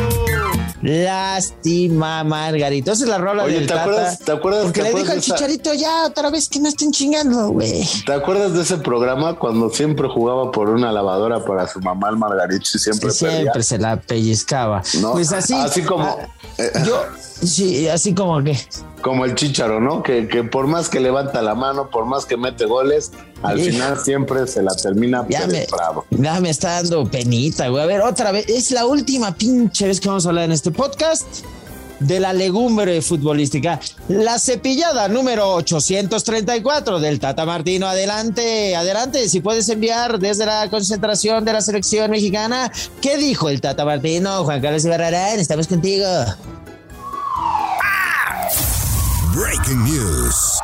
Lástima, 0.81 2.23
Margarito. 2.23 2.93
Esa 2.93 3.03
es 3.03 3.09
la 3.09 3.17
rola 3.17 3.43
Oye, 3.43 3.55
del 3.55 3.67
¿te 3.67 3.73
Tata. 3.73 3.81
acuerdas- 3.81 4.19
te 4.19 4.31
acuerdas- 4.31 4.63
Porque 4.63 4.79
te 4.79 4.83
le 4.83 4.89
dijo 4.91 4.97
acuerdas 5.01 5.11
al 5.17 5.19
esa- 5.23 5.35
Chicharito 5.35 5.73
ya 5.73 6.05
otra 6.05 6.29
vez 6.29 6.47
que 6.47 6.59
no 6.59 6.69
estén 6.69 6.91
chingando, 6.93 7.49
güey. 7.49 7.85
¿Te 8.05 8.13
acuerdas 8.13 8.53
de 8.53 8.61
ese 8.61 8.77
programa 8.77 9.35
cuando 9.37 9.69
siempre 9.69 10.07
jugaba 10.07 10.51
por 10.51 10.69
una 10.69 10.91
lavadora 10.93 11.43
para 11.43 11.67
su 11.67 11.81
mamá 11.81 12.09
el 12.09 12.15
Margarito 12.17 12.63
y 12.75 12.79
siempre, 12.79 13.11
Siempre 13.11 13.45
perdía? 13.51 13.63
se 13.63 13.77
la 13.77 13.97
pellizcaba. 13.99 14.81
No, 15.01 15.11
Pues 15.11 15.33
así. 15.33 15.53
así 15.53 15.81
como- 15.83 16.05
ah, 16.05 16.27
yo, 16.85 17.03
sí, 17.41 17.87
así 17.87 18.13
como 18.13 18.43
que. 18.43 18.57
Como 19.01 19.25
el 19.25 19.35
Chicharo, 19.35 19.79
¿no? 19.79 20.03
Que, 20.03 20.27
que 20.27 20.43
por 20.43 20.67
más 20.67 20.89
que 20.89 20.99
levanta 20.99 21.41
la 21.41 21.55
mano, 21.55 21.89
por 21.89 22.05
más 22.05 22.25
que 22.25 22.35
mete 22.35 22.65
goles, 22.65 23.11
al 23.43 23.59
final 23.59 23.97
siempre 23.97 24.45
se 24.47 24.61
la 24.61 24.75
termina 24.75 25.25
Ya 25.29 25.47
me, 25.47 25.65
ya 26.11 26.39
me 26.41 26.49
está 26.49 26.81
dando 26.81 27.05
penita, 27.05 27.69
güey. 27.69 27.83
A 27.83 27.85
ver, 27.85 28.01
otra 28.01 28.31
vez. 28.31 28.47
Es 28.49 28.71
la 28.71 28.85
última 28.85 29.33
pinche 29.33 29.87
vez 29.87 29.99
que 29.99 30.09
vamos 30.09 30.25
a 30.25 30.29
hablar 30.29 30.45
en 30.45 30.51
este 30.51 30.71
podcast 30.71 31.25
de 31.99 32.19
la 32.19 32.33
legumbre 32.33 33.01
futbolística. 33.01 33.79
La 34.07 34.39
cepillada 34.39 35.07
número 35.07 35.53
834 35.55 36.99
del 36.99 37.19
Tata 37.19 37.45
Martino. 37.45 37.87
Adelante, 37.87 38.75
adelante. 38.75 39.29
Si 39.29 39.39
puedes 39.41 39.69
enviar 39.69 40.19
desde 40.19 40.45
la 40.45 40.69
concentración 40.69 41.45
de 41.45 41.53
la 41.53 41.61
selección 41.61 42.11
mexicana. 42.11 42.71
¿Qué 43.01 43.17
dijo 43.17 43.49
el 43.49 43.61
Tata 43.61 43.85
Martino? 43.85 44.43
Juan 44.43 44.61
Carlos 44.61 44.85
Ibarrarán, 44.85 45.39
estamos 45.39 45.67
contigo. 45.67 46.05
Breaking 49.35 49.83
news. 49.83 50.59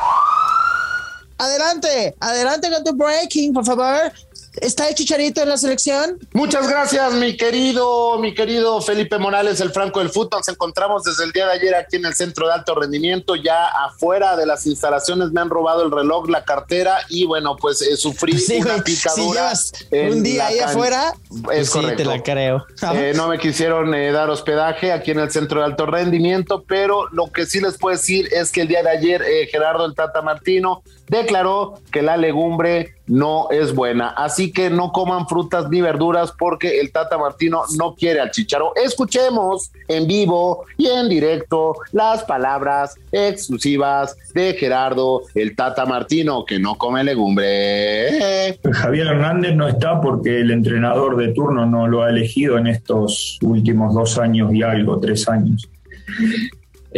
Adelante, 1.38 2.14
adelante 2.20 2.70
con 2.70 2.82
tu 2.82 2.94
breaking, 2.96 3.52
por 3.52 3.64
favor. 3.64 4.12
¿Está 4.60 4.88
el 4.88 4.94
chicharito 4.94 5.42
en 5.42 5.48
la 5.50 5.56
selección? 5.58 6.18
Muchas 6.32 6.68
gracias, 6.68 7.12
mi 7.14 7.36
querido, 7.36 8.18
mi 8.18 8.34
querido 8.34 8.80
Felipe 8.80 9.18
Morales, 9.18 9.60
el 9.60 9.70
Franco 9.70 9.98
del 10.00 10.08
Fútbol. 10.08 10.38
Nos 10.38 10.48
encontramos 10.48 11.02
desde 11.04 11.24
el 11.24 11.32
día 11.32 11.46
de 11.46 11.52
ayer 11.52 11.74
aquí 11.74 11.96
en 11.96 12.06
el 12.06 12.14
centro 12.14 12.46
de 12.46 12.54
alto 12.54 12.74
rendimiento, 12.74 13.36
ya 13.36 13.66
afuera 13.66 14.34
de 14.36 14.46
las 14.46 14.66
instalaciones. 14.66 15.30
Me 15.32 15.40
han 15.42 15.50
robado 15.50 15.82
el 15.84 15.90
reloj, 15.90 16.28
la 16.30 16.44
cartera 16.44 16.98
y 17.10 17.26
bueno, 17.26 17.56
pues 17.56 17.82
eh, 17.82 17.96
sufrí 17.96 18.38
Sí, 18.38 18.56
una 18.56 18.72
güey. 18.72 18.82
picadura. 18.84 19.54
Si 19.54 19.72
llevas 19.92 20.14
un 20.14 20.22
día 20.22 20.46
ahí 20.46 20.58
can- 20.58 20.68
afuera, 20.70 21.12
Es 21.30 21.40
pues 21.42 21.66
sí, 21.68 21.72
correcto. 21.72 21.96
te 21.96 22.04
la 22.04 22.22
creo. 22.22 22.66
Eh, 22.94 23.12
no 23.14 23.28
me 23.28 23.38
quisieron 23.38 23.94
eh, 23.94 24.10
dar 24.12 24.30
hospedaje 24.30 24.90
aquí 24.92 25.10
en 25.10 25.20
el 25.20 25.30
centro 25.30 25.60
de 25.60 25.66
alto 25.66 25.86
rendimiento, 25.86 26.64
pero 26.66 27.08
lo 27.12 27.30
que 27.30 27.46
sí 27.46 27.60
les 27.60 27.76
puedo 27.76 27.96
decir 27.96 28.28
es 28.32 28.50
que 28.50 28.62
el 28.62 28.68
día 28.68 28.82
de 28.82 28.90
ayer 28.90 29.22
eh, 29.22 29.46
Gerardo 29.50 29.84
el 29.84 29.94
Tata 29.94 30.22
Martino 30.22 30.82
declaró 31.08 31.74
que 31.90 32.02
la 32.02 32.16
legumbre 32.16 32.94
no 33.06 33.48
es 33.50 33.72
buena, 33.74 34.08
así 34.08 34.52
que 34.52 34.68
no 34.68 34.90
coman 34.90 35.28
frutas 35.28 35.70
ni 35.70 35.80
verduras 35.80 36.32
porque 36.36 36.80
el 36.80 36.90
Tata 36.90 37.16
Martino 37.16 37.62
no 37.78 37.94
quiere 37.94 38.20
al 38.20 38.32
chicharo. 38.32 38.72
Escuchemos 38.74 39.70
en 39.86 40.08
vivo 40.08 40.64
y 40.76 40.86
en 40.86 41.08
directo 41.08 41.76
las 41.92 42.24
palabras 42.24 42.96
exclusivas 43.12 44.16
de 44.34 44.54
Gerardo 44.54 45.22
el 45.34 45.54
Tata 45.54 45.86
Martino 45.86 46.44
que 46.44 46.58
no 46.58 46.76
come 46.76 47.04
legumbre. 47.04 48.58
Javier 48.72 49.06
Hernández 49.06 49.54
no 49.54 49.68
está 49.68 50.00
porque 50.00 50.40
el 50.40 50.50
entrenador 50.50 51.16
de 51.16 51.28
turno 51.28 51.66
no 51.66 51.86
lo 51.86 52.02
ha 52.02 52.10
elegido 52.10 52.58
en 52.58 52.66
estos 52.66 53.38
últimos 53.42 53.94
dos 53.94 54.18
años 54.18 54.52
y 54.52 54.62
algo, 54.62 54.98
tres 54.98 55.28
años. 55.28 55.68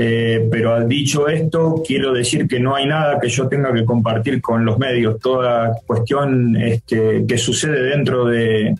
Eh, 0.01 0.49
pero 0.49 0.87
dicho 0.87 1.27
esto, 1.27 1.83
quiero 1.85 2.13
decir 2.13 2.47
que 2.47 2.61
no 2.61 2.77
hay 2.77 2.87
nada 2.87 3.19
que 3.19 3.29
yo 3.29 3.49
tenga 3.49 3.75
que 3.75 3.85
compartir 3.85 4.41
con 4.41 4.65
los 4.65 4.79
medios. 4.79 5.19
Toda 5.19 5.77
cuestión 5.85 6.55
este, 6.57 7.25
que 7.27 7.37
sucede 7.37 7.83
dentro 7.83 8.25
de, 8.27 8.77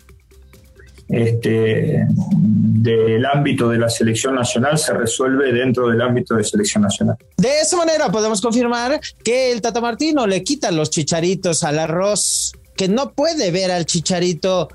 este, 1.09 2.05
del 2.07 3.25
ámbito 3.25 3.67
de 3.67 3.79
la 3.79 3.89
selección 3.89 4.35
nacional 4.35 4.77
se 4.77 4.93
resuelve 4.93 5.51
dentro 5.51 5.89
del 5.89 6.01
ámbito 6.01 6.35
de 6.35 6.43
selección 6.45 6.83
nacional. 6.83 7.17
De 7.35 7.59
esa 7.59 7.75
manera 7.75 8.09
podemos 8.09 8.39
confirmar 8.39 9.01
que 9.21 9.51
el 9.51 9.59
Tata 9.59 9.81
Martino 9.81 10.25
le 10.25 10.41
quita 10.41 10.71
los 10.71 10.89
chicharitos 10.89 11.65
al 11.65 11.79
arroz, 11.79 12.53
que 12.77 12.87
no 12.87 13.11
puede 13.11 13.51
ver 13.51 13.71
al 13.71 13.85
chicharito 13.85 14.69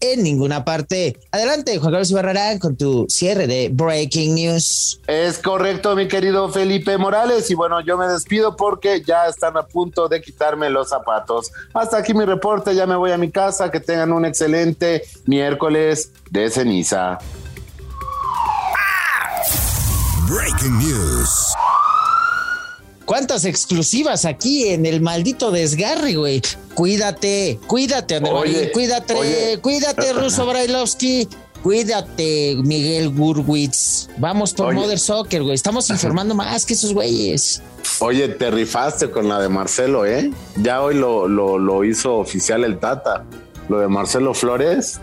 en 0.00 0.22
ninguna 0.22 0.64
parte. 0.64 1.18
Adelante, 1.32 1.78
Juan 1.78 1.92
Carlos 1.92 2.10
Ibarrarán, 2.10 2.58
con 2.58 2.76
tu 2.76 3.06
cierre 3.08 3.46
de 3.46 3.70
Breaking 3.72 4.34
News. 4.34 5.00
Es 5.06 5.38
correcto, 5.38 5.94
mi 5.96 6.08
querido 6.08 6.48
Felipe 6.48 6.98
Morales. 6.98 7.50
Y 7.50 7.54
bueno, 7.54 7.80
yo 7.80 7.96
me 7.96 8.06
despido 8.06 8.56
porque 8.56 9.02
ya 9.02 9.26
están 9.26 9.56
a 9.56 9.62
punto 9.62 10.08
de 10.08 10.20
quitarme 10.20 10.70
los 10.70 10.88
zapatos. 10.88 11.50
Hasta 11.74 11.98
aquí 11.98 12.14
mi 12.14 12.24
reporte, 12.24 12.74
ya 12.74 12.86
me 12.86 12.96
voy 12.96 13.12
a 13.12 13.18
mi 13.18 13.30
casa. 13.30 13.70
Que 13.70 13.80
tengan 13.80 14.12
un 14.12 14.24
excelente 14.24 15.02
miércoles 15.26 16.12
de 16.30 16.50
ceniza. 16.50 17.18
Breaking 20.28 20.78
news. 20.78 21.54
¿Cuántas 23.06 23.44
exclusivas 23.46 24.24
aquí 24.26 24.68
en 24.68 24.84
el 24.84 25.00
maldito 25.00 25.50
desgarre, 25.50 26.14
güey? 26.14 26.42
Cuídate, 26.74 27.58
cuídate, 27.66 28.16
André 28.16 28.32
Oye, 28.32 28.52
Marín, 28.52 28.68
cuídate, 28.72 29.14
oye. 29.14 29.58
cuídate, 29.62 30.12
Ruso 30.12 30.44
Brailovsky. 30.46 31.28
Cuídate, 31.62 32.56
Miguel 32.62 33.08
Gurwitz. 33.10 34.08
Vamos 34.18 34.52
por 34.54 34.66
Oye. 34.68 34.78
Mother 34.78 34.98
Soccer, 35.00 35.42
güey. 35.42 35.54
Estamos 35.54 35.90
informando 35.90 36.34
más 36.36 36.64
que 36.64 36.74
esos 36.74 36.92
güeyes. 36.94 37.60
Oye, 38.00 38.28
te 38.28 38.50
rifaste 38.50 39.10
con 39.10 39.28
la 39.28 39.40
de 39.40 39.48
Marcelo, 39.48 40.06
¿eh? 40.06 40.30
Ya 40.56 40.80
hoy 40.82 40.94
lo, 40.94 41.26
lo, 41.26 41.58
lo 41.58 41.82
hizo 41.84 42.16
oficial 42.18 42.62
el 42.62 42.78
Tata. 42.78 43.24
Lo 43.68 43.80
de 43.80 43.88
Marcelo 43.88 44.32
Flores. 44.32 45.00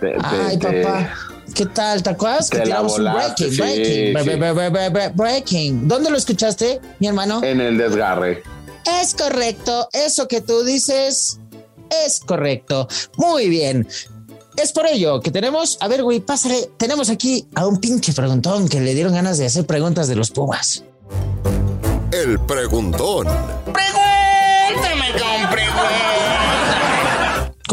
te- 0.00 0.14
Ay, 0.20 0.58
te- 0.58 0.82
papá. 0.82 1.14
¿Qué 1.54 1.66
tal? 1.66 2.02
¿Te 2.02 2.10
acuerdas 2.10 2.50
que 2.50 2.58
Te 2.58 2.64
tiramos 2.64 2.98
un 2.98 3.04
breaking? 3.12 3.50
sí, 3.50 3.56
breaking, 3.58 3.84
sí. 3.84 4.12
bre- 4.12 4.24
bre- 4.38 4.54
bre- 4.54 4.70
bre- 4.72 4.92
bre- 4.92 5.12
breaking. 5.14 5.86
¿Dónde 5.88 6.10
lo 6.10 6.16
escuchaste, 6.16 6.80
mi 6.98 7.06
hermano? 7.06 7.42
En 7.44 7.60
el 7.60 7.78
desgarre. 7.78 8.42
Es 9.00 9.14
correcto. 9.14 9.88
Eso 9.92 10.26
que 10.26 10.40
tú 10.40 10.64
dices 10.64 11.38
es 12.04 12.20
correcto. 12.20 12.88
Muy 13.16 13.48
bien. 13.48 13.86
Es 14.56 14.72
por 14.72 14.86
ello 14.86 15.20
que 15.20 15.30
tenemos, 15.30 15.78
a 15.80 15.88
ver, 15.88 16.02
güey, 16.02 16.20
pásale. 16.20 16.70
Tenemos 16.76 17.08
aquí 17.08 17.46
a 17.54 17.66
un 17.66 17.78
pinche 17.80 18.12
preguntón 18.12 18.68
que 18.68 18.80
le 18.80 18.94
dieron 18.94 19.14
ganas 19.14 19.38
de 19.38 19.46
hacer 19.46 19.64
preguntas 19.66 20.08
de 20.08 20.16
los 20.16 20.30
Pumas. 20.30 20.84
El 22.12 22.38
preguntón. 22.40 23.26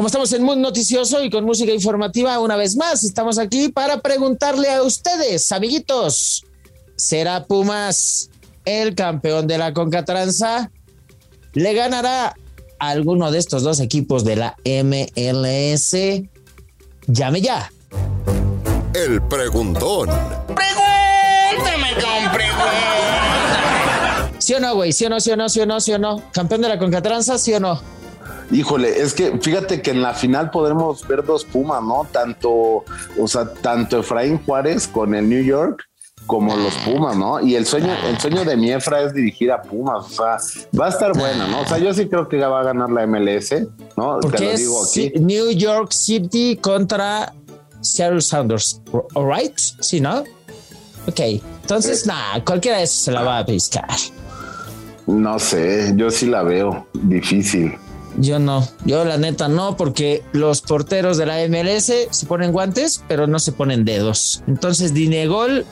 Como 0.02 0.08
estamos 0.08 0.34
en 0.34 0.42
Mood 0.42 0.58
Noticioso 0.58 1.24
y 1.24 1.30
con 1.30 1.46
música 1.46 1.72
informativa, 1.72 2.40
una 2.40 2.56
vez 2.56 2.76
más, 2.76 3.04
estamos 3.04 3.38
aquí 3.38 3.70
para 3.70 4.02
preguntarle 4.02 4.68
a 4.72 4.82
ustedes, 4.82 5.52
amiguitos, 5.52 6.44
¿será 6.96 7.44
Pumas 7.44 8.32
el 8.66 8.96
campeón 8.96 9.46
de 9.46 9.60
la 9.60 9.74
Concatranza? 9.74 10.72
¿Le 11.54 11.76
ganará 11.76 12.34
a 12.80 12.90
alguno 12.90 13.30
de 13.30 13.38
estos 13.38 13.62
dos 13.62 13.80
equipos 13.80 14.26
de 14.26 14.38
la 14.38 14.56
MLS? 14.66 15.96
Llame 17.06 17.42
ya. 17.42 17.72
El 18.96 19.22
preguntón. 19.22 20.10
¿Sí 24.40 24.56
o 24.56 24.60
no, 24.60 24.74
güey? 24.74 24.94
¿Sí 24.94 25.06
o 25.06 25.10
no, 25.12 25.20
sí 25.20 25.30
o 25.30 25.38
no, 25.38 25.48
sí 25.48 25.60
o 25.60 25.68
no, 25.68 25.80
sí 25.80 25.94
o 25.94 26.00
no? 26.00 26.24
¿Campeón 26.34 26.62
de 26.62 26.70
la 26.70 26.80
Concatranza, 26.80 27.38
sí 27.38 27.54
o 27.54 27.60
no? 27.60 28.01
Híjole, 28.52 29.02
es 29.02 29.14
que 29.14 29.38
fíjate 29.40 29.82
que 29.82 29.92
en 29.92 30.02
la 30.02 30.14
final 30.14 30.50
podremos 30.52 31.08
ver 31.08 31.24
dos 31.24 31.46
Pumas, 31.46 31.82
¿no? 31.84 32.06
Tanto, 32.12 32.52
o 33.20 33.28
sea, 33.28 33.52
tanto 33.54 34.00
Efraín 34.00 34.40
Juárez 34.44 34.88
con 34.88 35.16
el 35.16 35.30
New 35.30 35.44
York 35.44 35.84
como 36.28 36.56
los 36.56 36.74
Pumas, 36.86 37.16
¿no? 37.18 37.40
Y 37.40 37.56
el 37.56 37.66
sueño, 37.66 37.94
el 38.08 38.20
sueño 38.20 38.46
de 38.46 38.56
mi 38.56 38.72
Efra 38.72 39.02
es 39.02 39.14
dirigir 39.14 39.52
a 39.52 39.62
Pumas, 39.62 40.06
o 40.06 40.10
sea, 40.10 40.38
va 40.80 40.86
a 40.86 40.90
estar 40.90 41.18
bueno, 41.18 41.48
¿no? 41.48 41.62
O 41.62 41.66
sea, 41.66 41.78
yo 41.78 41.94
sí 41.94 42.08
creo 42.08 42.28
que 42.28 42.38
va 42.38 42.60
a 42.60 42.64
ganar 42.64 42.90
la 42.90 43.08
MLS, 43.08 43.52
¿no? 43.98 44.20
Te 44.20 44.28
Porque 44.28 44.46
lo 44.46 44.52
es 44.52 44.60
digo 44.60 44.86
aquí. 44.86 45.12
New 45.20 45.52
York 45.52 45.92
City 45.92 46.58
contra 46.62 47.34
Seattle 47.82 48.22
Sounders, 48.22 48.82
all 49.16 49.34
right? 49.34 49.58
¿Sí, 49.58 50.00
no? 50.00 50.24
Ok, 51.08 51.20
entonces, 51.62 52.06
nada, 52.06 52.44
cualquiera 52.46 52.78
de 52.78 52.84
esos 52.84 52.98
se 52.98 53.12
la 53.12 53.24
va 53.24 53.40
a 53.40 53.46
pescar. 53.46 53.90
No 55.08 55.40
sé, 55.40 55.92
yo 55.96 56.12
sí 56.12 56.28
la 56.28 56.44
veo 56.44 56.88
difícil. 56.94 57.76
Yo 58.18 58.40
no, 58.40 58.68
yo 58.86 59.06
la 59.06 59.18
neta 59.18 59.48
no, 59.48 59.78
porque 59.78 60.24
los 60.34 60.62
porteros 60.62 61.18
de 61.18 61.26
la 61.26 61.38
MLS 61.48 61.92
se 62.10 62.26
ponen 62.26 62.52
guantes, 62.52 63.04
pero 63.08 63.28
no 63.28 63.40
se 63.40 63.52
ponen 63.52 63.86
dedos. 63.86 64.44
Entonces, 64.48 64.94
Dinegol 64.94 65.66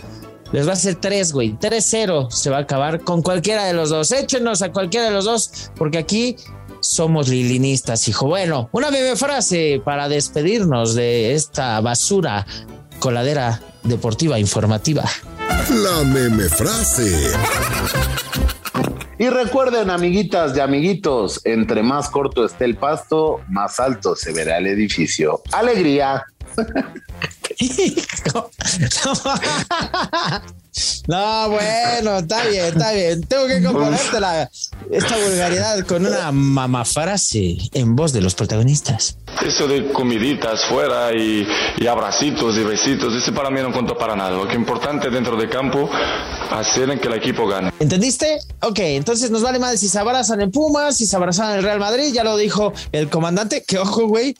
les 0.51 0.65
va 0.65 0.72
a 0.72 0.74
hacer 0.74 0.96
tres, 0.96 1.31
güey. 1.34 1.58
3-0 1.58 2.31
se 2.31 2.50
va 2.50 2.58
a 2.58 2.62
acabar 2.62 3.01
con 3.01 3.22
cualquiera 3.22 3.65
de 3.65 3.74
los 3.74 3.89
dos. 3.89 4.12
Échenos 4.12 4.62
a 4.62 4.72
cualquiera 4.72 5.08
de 5.08 5.12
los 5.12 5.25
dos, 5.25 5.72
porque 5.75 5.98
aquí 5.98 6.38
somos 6.79 7.27
lilinistas, 7.27 8.08
hijo. 8.08 8.27
Bueno, 8.27 8.69
una 8.72 8.89
breve 8.89 9.15
frase 9.15 9.81
para 9.84 10.08
despedirnos 10.08 10.96
de 10.96 11.34
esta 11.34 11.79
basura 11.81 12.46
coladera 13.00 13.62
deportiva 13.84 14.39
informativa. 14.39 15.03
La 15.69 16.03
meme 16.03 16.50
frase. 16.50 17.34
Y 19.19 19.27
recuerden, 19.27 19.89
amiguitas 19.89 20.55
y 20.55 20.61
amiguitos, 20.61 21.41
entre 21.43 21.83
más 21.83 22.09
corto 22.09 22.45
esté 22.45 22.63
el 22.63 22.77
pasto, 22.77 23.41
más 23.49 23.81
alto 23.81 24.15
se 24.15 24.31
verá 24.31 24.59
el 24.59 24.67
edificio. 24.67 25.41
Alegría. 25.51 26.23
No, 31.09 31.49
bueno, 31.49 32.19
está 32.19 32.45
bien, 32.45 32.65
está 32.65 32.91
bien. 32.91 33.23
Tengo 33.23 33.47
que 33.47 33.63
componerte 33.63 34.19
la, 34.19 34.47
esta 34.91 35.17
vulgaridad 35.17 35.83
con 35.87 36.05
una 36.05 36.31
mamafrase 36.31 37.57
en 37.73 37.95
voz 37.95 38.13
de 38.13 38.21
los 38.21 38.35
protagonistas. 38.35 39.17
Eso 39.43 39.67
de 39.67 39.91
comiditas 39.91 40.65
fuera 40.65 41.11
y, 41.11 41.47
y, 41.79 41.87
abracitos 41.87 42.55
y 42.57 42.63
besitos, 42.63 43.15
ese 43.15 43.31
para 43.31 43.49
mí 43.49 43.59
no 43.59 43.71
contó 43.71 43.97
para 43.97 44.15
nada. 44.15 44.37
Lo 44.37 44.45
que 44.45 44.51
es 44.53 44.59
importante 44.59 45.09
dentro 45.09 45.35
de 45.35 45.49
campo, 45.49 45.89
hacer 46.51 46.91
en 46.91 46.99
que 46.99 47.07
el 47.07 47.15
equipo 47.15 47.47
gane. 47.47 47.73
¿Entendiste? 47.79 48.37
Ok, 48.61 48.77
entonces 48.79 49.31
nos 49.31 49.41
vale 49.41 49.57
más 49.57 49.79
si 49.79 49.89
se 49.89 49.97
abrazan 49.97 50.41
en 50.41 50.51
Pumas, 50.51 50.95
si 50.95 51.07
se 51.07 51.15
abrazan 51.15 51.53
en 51.53 51.57
el 51.57 51.63
Real 51.63 51.79
Madrid, 51.79 52.13
ya 52.13 52.23
lo 52.23 52.37
dijo 52.37 52.71
el 52.91 53.09
comandante, 53.09 53.63
que 53.65 53.79
ojo, 53.79 54.07
güey, 54.07 54.35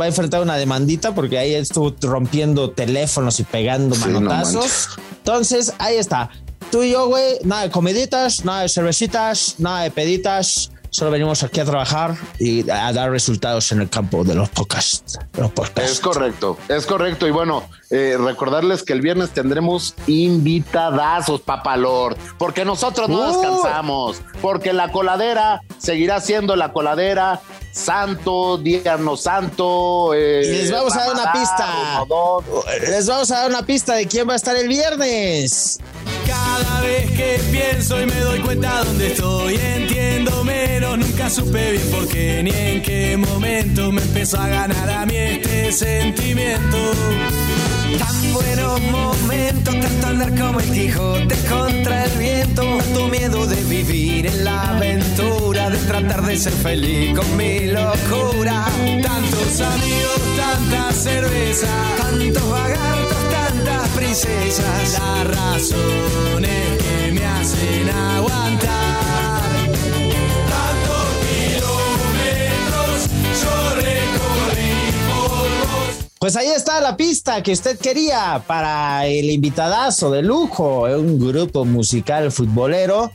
va 0.00 0.04
a 0.04 0.08
enfrentar 0.08 0.42
una 0.42 0.56
demandita 0.56 1.12
porque 1.12 1.38
ahí 1.38 1.54
estuvo 1.54 1.92
rompiendo 2.02 2.70
teléfonos 2.70 3.40
y 3.40 3.42
pegando 3.42 3.96
manotazos. 3.96 4.90
Entonces, 5.18 5.74
ahí 5.88 5.96
está. 5.96 6.30
Tú 6.70 6.82
y 6.82 6.92
yo, 6.92 7.08
güey, 7.08 7.38
nada 7.44 7.62
de 7.62 7.70
comiditas, 7.70 8.44
nada 8.44 8.62
de 8.62 8.68
cervecitas, 8.68 9.56
nada 9.58 9.82
de 9.82 9.90
peditas 9.90 10.70
Solo 10.90 11.10
venimos 11.10 11.42
aquí 11.42 11.60
a 11.60 11.64
trabajar 11.64 12.16
y 12.38 12.68
a 12.70 12.92
dar 12.92 13.10
resultados 13.10 13.70
en 13.72 13.82
el 13.82 13.90
campo 13.90 14.24
de 14.24 14.34
los 14.34 14.48
podcasts. 14.48 15.18
Es 15.92 16.00
correcto, 16.00 16.56
es 16.68 16.86
correcto. 16.86 17.28
Y 17.28 17.30
bueno, 17.30 17.68
eh, 17.90 18.16
recordarles 18.18 18.82
que 18.82 18.94
el 18.94 19.02
viernes 19.02 19.30
tendremos 19.30 19.94
invitadazos, 20.06 21.42
papalor, 21.42 22.16
porque 22.38 22.64
nosotros 22.64 23.08
no 23.08 23.28
descansamos, 23.28 24.22
porque 24.40 24.72
la 24.72 24.90
coladera 24.90 25.60
seguirá 25.78 26.20
siendo 26.20 26.56
la 26.56 26.72
coladera. 26.72 27.40
Santo, 27.78 28.60
no 28.98 29.16
Santo. 29.16 30.12
Eh, 30.12 30.42
les 30.44 30.70
vamos 30.70 30.94
a 30.94 30.98
dar 30.98 31.12
una 31.12 31.32
pista. 31.32 32.04
Les 32.88 33.06
vamos 33.06 33.30
a 33.30 33.38
dar 33.38 33.50
una 33.50 33.64
pista 33.64 33.94
de 33.94 34.06
quién 34.06 34.28
va 34.28 34.32
a 34.32 34.36
estar 34.36 34.56
el 34.56 34.68
viernes. 34.68 35.78
Cada 36.26 36.80
vez 36.82 37.10
que 37.12 37.40
pienso 37.50 38.00
y 38.00 38.06
me 38.06 38.20
doy 38.20 38.40
cuenta 38.40 38.84
dónde 38.84 39.12
estoy, 39.12 39.54
entiendo 39.56 40.44
menos, 40.44 40.98
nunca 40.98 41.30
supe 41.30 41.72
bien 41.72 41.90
por 41.90 42.06
qué 42.08 42.42
ni 42.42 42.50
en 42.50 42.82
qué 42.82 43.16
momento 43.16 43.92
me 43.92 44.02
empezó 44.02 44.38
a 44.38 44.48
ganar 44.48 44.90
a 44.90 45.06
mí 45.06 45.16
este 45.16 45.72
sentimiento. 45.72 46.76
Tan 47.96 48.32
buenos 48.32 48.80
momentos, 48.82 49.80
tanto 49.80 50.06
andar 50.06 50.38
como 50.38 50.60
el 50.60 50.70
Quijote 50.72 51.34
contra 51.48 52.04
el 52.04 52.18
viento, 52.18 52.78
tu 52.94 53.08
miedo 53.08 53.46
de 53.46 53.62
vivir 53.64 54.26
en 54.26 54.44
la 54.44 54.62
aventura, 54.76 55.70
de 55.70 55.78
tratar 55.78 56.22
de 56.26 56.36
ser 56.36 56.52
feliz 56.52 57.16
con 57.16 57.36
mi 57.36 57.66
locura. 57.66 58.66
Tantos 59.02 59.60
amigos, 59.60 60.20
tanta 60.36 60.92
cerveza, 60.92 61.68
tantos 61.98 62.50
vagartos 62.50 63.18
princesas, 64.08 64.98
las 64.98 65.36
razones 65.36 66.78
que 66.78 67.12
me 67.12 67.24
hacen 67.24 67.88
aguantar. 67.90 68.87
Pues 76.28 76.36
ahí 76.36 76.48
está 76.48 76.78
la 76.82 76.94
pista 76.94 77.42
que 77.42 77.52
usted 77.52 77.78
quería 77.78 78.42
para 78.46 79.06
el 79.06 79.30
invitadazo 79.30 80.10
de 80.10 80.20
lujo, 80.20 80.82
un 80.82 81.18
grupo 81.18 81.64
musical 81.64 82.30
futbolero 82.30 83.10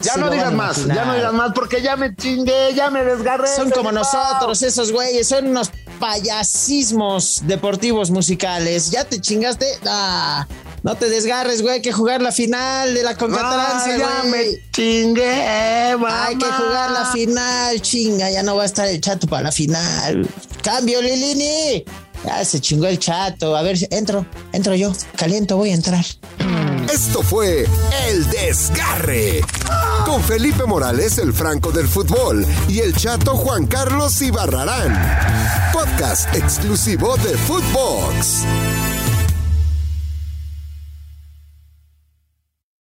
ya 0.00 0.16
no 0.16 0.30
digas 0.30 0.54
más, 0.54 0.86
ya 0.86 1.04
no 1.04 1.14
digas 1.14 1.32
más 1.34 1.52
porque 1.54 1.82
ya 1.82 1.96
me 1.96 2.14
chingué, 2.14 2.72
ya 2.74 2.88
me 2.88 3.04
desgarré. 3.04 3.48
Son 3.48 3.70
como 3.70 3.92
nosotros, 3.92 4.62
esos 4.62 4.92
güeyes, 4.92 5.28
son 5.28 5.48
unos 5.48 5.70
payasismos 5.98 7.42
deportivos 7.44 8.10
musicales. 8.10 8.90
Ya 8.90 9.04
te 9.04 9.20
chingaste. 9.20 9.66
Ah, 9.86 10.46
no 10.84 10.94
te 10.94 11.10
desgarres, 11.10 11.62
güey, 11.62 11.74
hay 11.74 11.82
que 11.82 11.92
jugar 11.92 12.22
la 12.22 12.30
final 12.30 12.94
de 12.94 13.02
la 13.02 13.16
Concatrancia, 13.16 13.96
güey. 13.96 14.08
Ya 14.08 14.24
me 14.24 14.70
chingué, 14.70 15.96
mamá. 15.98 16.26
Hay 16.26 16.38
que 16.38 16.46
jugar 16.46 16.92
la 16.92 17.04
final, 17.06 17.82
chinga, 17.82 18.30
ya 18.30 18.42
no 18.44 18.54
va 18.54 18.62
a 18.62 18.66
estar 18.66 18.86
el 18.86 19.00
chato 19.00 19.26
para 19.26 19.42
la 19.42 19.52
final. 19.52 20.26
Cambio, 20.62 21.02
Lilini. 21.02 21.84
Ya 22.24 22.44
se 22.44 22.60
chingó 22.60 22.86
el 22.86 22.98
chato. 22.98 23.56
A 23.56 23.62
ver, 23.62 23.76
entro, 23.90 24.26
entro 24.52 24.74
yo. 24.74 24.92
Caliento, 25.16 25.56
voy 25.56 25.70
a 25.70 25.74
entrar. 25.74 26.04
Esto 26.92 27.22
fue 27.22 27.66
El 28.08 28.30
Desgarre. 28.30 29.40
Con 30.06 30.22
Felipe 30.22 30.64
Morales, 30.64 31.18
el 31.18 31.32
Franco 31.34 31.70
del 31.70 31.86
Fútbol, 31.86 32.46
y 32.66 32.78
el 32.80 32.94
chato 32.94 33.36
Juan 33.36 33.66
Carlos 33.66 34.22
Ibarrarán. 34.22 35.70
Podcast 35.72 36.34
exclusivo 36.34 37.16
de 37.18 37.36
Footbox. 37.36 38.44